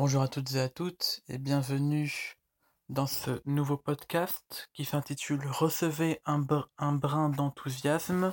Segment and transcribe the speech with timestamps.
[0.00, 2.36] Bonjour à toutes et à toutes et bienvenue
[2.88, 8.32] dans ce nouveau podcast qui s'intitule Recevez un, brin d'enthousiasme.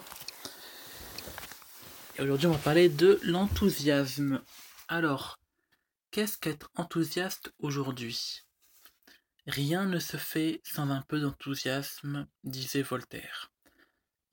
[2.19, 4.43] Aujourd'hui on va parler de l'enthousiasme.
[4.87, 5.39] Alors,
[6.11, 8.43] qu'est-ce qu'être enthousiaste aujourd'hui?
[9.47, 13.51] Rien ne se fait sans un peu d'enthousiasme, disait Voltaire.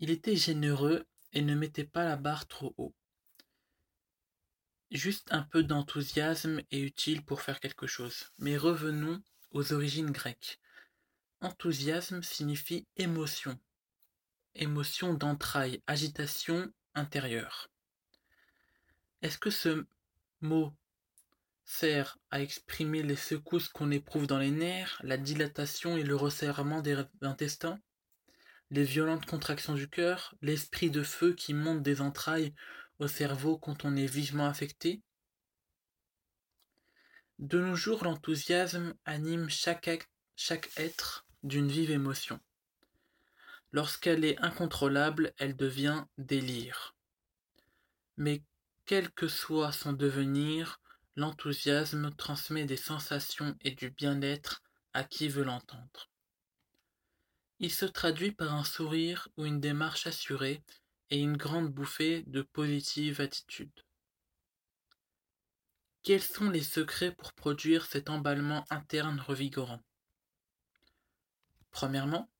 [0.00, 2.92] Il était généreux et ne mettait pas la barre trop haut.
[4.92, 8.30] Juste un peu d'enthousiasme est utile pour faire quelque chose.
[8.36, 10.60] Mais revenons aux origines grecques.
[11.40, 13.58] Enthousiasme signifie émotion.
[14.54, 17.70] Émotion d'entrailles, agitation intérieure.
[19.22, 19.86] Est-ce que ce
[20.42, 20.74] mot
[21.64, 26.82] sert à exprimer les secousses qu'on éprouve dans les nerfs, la dilatation et le resserrement
[26.82, 27.80] des intestins,
[28.70, 32.54] les violentes contractions du cœur, l'esprit de feu qui monte des entrailles
[32.98, 35.02] au cerveau quand on est vivement affecté
[37.38, 42.40] De nos jours, l'enthousiasme anime chaque, chaque être d'une vive émotion.
[43.72, 46.94] Lorsqu'elle est incontrôlable, elle devient délire.
[48.16, 48.42] Mais
[48.84, 50.80] quel que soit son devenir,
[51.16, 54.62] l'enthousiasme transmet des sensations et du bien-être
[54.92, 56.10] à qui veut l'entendre.
[57.58, 60.62] Il se traduit par un sourire ou une démarche assurée
[61.12, 63.84] et une grande bouffée de positive attitude.
[66.02, 69.82] Quels sont les secrets pour produire cet emballement interne revigorant?
[71.70, 72.30] Premièrement,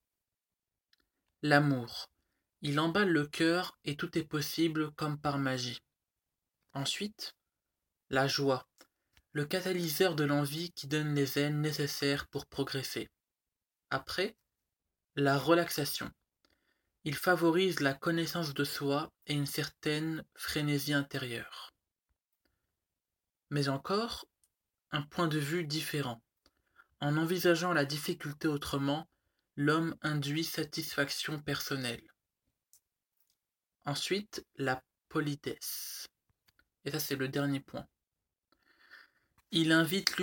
[1.42, 2.08] l'amour.
[2.62, 5.82] Il emballe le cœur et tout est possible comme par magie.
[6.72, 7.36] Ensuite,
[8.08, 8.66] la joie,
[9.32, 13.10] le catalyseur de l'envie qui donne les ailes nécessaires pour progresser.
[13.90, 14.34] Après,
[15.14, 16.10] la relaxation.
[17.04, 21.72] Il favorise la connaissance de soi et une certaine frénésie intérieure.
[23.50, 24.26] Mais encore,
[24.92, 26.22] un point de vue différent.
[27.00, 29.08] En envisageant la difficulté autrement,
[29.56, 32.04] l'homme induit satisfaction personnelle.
[33.84, 36.06] Ensuite, la politesse.
[36.84, 37.86] Et ça, c'est le dernier point.
[39.50, 40.16] Il invite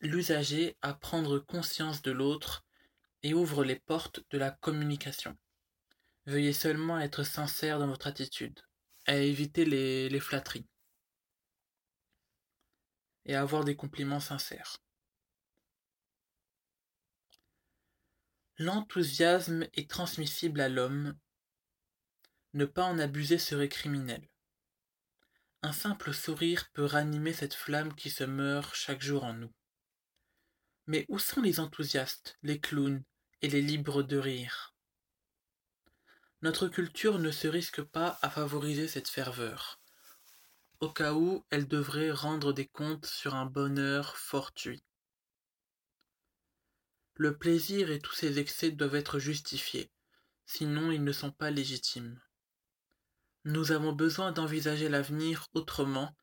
[0.00, 2.64] l'usager à prendre conscience de l'autre
[3.24, 5.36] et ouvre les portes de la communication.
[6.26, 8.60] Veuillez seulement être sincère dans votre attitude,
[9.06, 10.68] à éviter les, flatteries
[13.24, 14.76] et à avoir des compliments sincères.
[18.58, 21.18] L'enthousiasme est transmissible à l'homme.
[22.52, 24.28] Ne pas en abuser serait criminel.
[25.62, 29.52] Un simple sourire peut ranimer cette flamme qui se meurt chaque jour en nous.
[30.86, 33.02] Mais où sont les enthousiastes, les clowns
[33.40, 34.74] et les libres de rire?
[36.42, 39.80] Notre culture ne se risque pas à favoriser cette ferveur,
[40.80, 44.82] au cas où elle devrait rendre des comptes sur un bonheur fortuit.
[47.14, 49.90] Le plaisir et tous ses excès doivent être justifiés,
[50.46, 52.18] sinon ils ne sont pas légitimes.
[53.44, 56.16] Nous avons besoin d'envisager l'avenir autrement,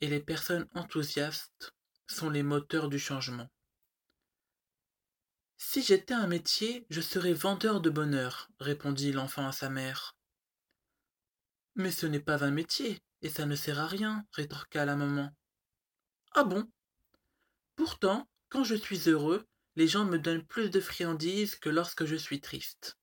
[0.00, 1.72] et les personnes enthousiastes
[2.08, 3.48] sont les moteurs du changement.
[5.62, 10.16] Si j'étais un métier, je serais vendeur de bonheur, répondit l'enfant à sa mère.
[11.74, 15.30] Mais ce n'est pas un métier, et ça ne sert à rien, rétorqua la maman.
[16.32, 16.66] Ah bon?
[17.76, 22.16] Pourtant, quand je suis heureux, les gens me donnent plus de friandises que lorsque je
[22.16, 22.96] suis triste.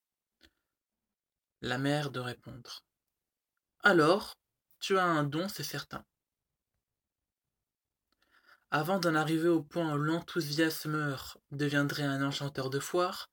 [1.61, 2.83] La mère de répondre.
[3.81, 4.35] Alors,
[4.79, 6.03] tu as un don, c'est certain.
[8.71, 13.29] Avant d'en arriver au point où l'enthousiasmeur deviendrait un enchanteur de foire,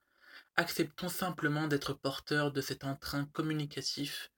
[0.56, 4.30] acceptons simplement d'être porteurs de cet entrain communicatif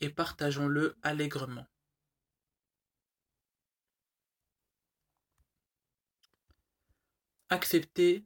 [0.00, 1.66] et partageons-le allègrement.
[7.50, 8.24] Acceptez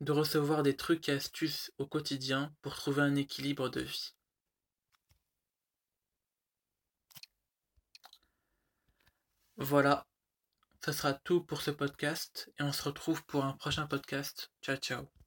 [0.00, 4.14] de recevoir des trucs et astuces au quotidien pour trouver un équilibre de vie.
[9.56, 10.06] Voilà,
[10.84, 14.50] ça sera tout pour ce podcast et on se retrouve pour un prochain podcast.
[14.62, 15.21] Ciao ciao.